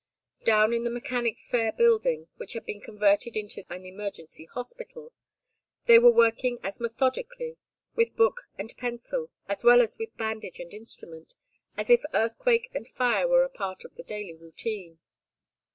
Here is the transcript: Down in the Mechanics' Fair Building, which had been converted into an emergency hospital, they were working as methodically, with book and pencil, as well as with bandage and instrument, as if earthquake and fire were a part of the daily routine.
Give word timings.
Down 0.45 0.73
in 0.73 0.83
the 0.83 0.89
Mechanics' 0.89 1.47
Fair 1.47 1.71
Building, 1.71 2.27
which 2.37 2.53
had 2.53 2.65
been 2.65 2.81
converted 2.81 3.37
into 3.37 3.63
an 3.69 3.85
emergency 3.85 4.45
hospital, 4.45 5.13
they 5.85 5.99
were 5.99 6.11
working 6.11 6.57
as 6.63 6.79
methodically, 6.79 7.57
with 7.95 8.15
book 8.15 8.47
and 8.57 8.75
pencil, 8.77 9.29
as 9.47 9.63
well 9.63 9.79
as 9.79 9.99
with 9.99 10.17
bandage 10.17 10.57
and 10.59 10.73
instrument, 10.73 11.35
as 11.77 11.91
if 11.91 12.01
earthquake 12.15 12.71
and 12.73 12.87
fire 12.87 13.27
were 13.27 13.43
a 13.43 13.49
part 13.51 13.85
of 13.85 13.93
the 13.93 14.01
daily 14.01 14.33
routine. 14.35 14.97